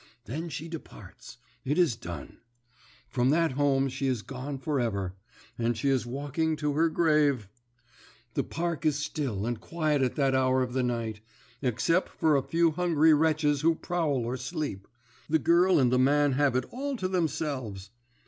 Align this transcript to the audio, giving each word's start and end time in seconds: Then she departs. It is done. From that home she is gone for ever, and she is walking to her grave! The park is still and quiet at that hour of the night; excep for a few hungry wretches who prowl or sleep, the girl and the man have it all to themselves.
Then 0.25 0.49
she 0.49 0.67
departs. 0.67 1.37
It 1.63 1.77
is 1.77 1.95
done. 1.95 2.39
From 3.07 3.29
that 3.29 3.51
home 3.51 3.87
she 3.87 4.07
is 4.07 4.23
gone 4.23 4.57
for 4.57 4.79
ever, 4.79 5.13
and 5.59 5.77
she 5.77 5.89
is 5.89 6.07
walking 6.07 6.55
to 6.55 6.73
her 6.73 6.89
grave! 6.89 7.47
The 8.33 8.43
park 8.43 8.83
is 8.83 8.95
still 8.95 9.45
and 9.45 9.59
quiet 9.61 10.01
at 10.01 10.15
that 10.15 10.33
hour 10.33 10.63
of 10.63 10.73
the 10.73 10.81
night; 10.81 11.21
excep 11.61 12.09
for 12.09 12.35
a 12.35 12.41
few 12.41 12.71
hungry 12.71 13.13
wretches 13.13 13.61
who 13.61 13.75
prowl 13.75 14.25
or 14.25 14.37
sleep, 14.37 14.87
the 15.29 15.37
girl 15.37 15.77
and 15.79 15.91
the 15.91 15.99
man 15.99 16.31
have 16.31 16.55
it 16.55 16.65
all 16.71 16.95
to 16.97 17.07
themselves. 17.07 17.91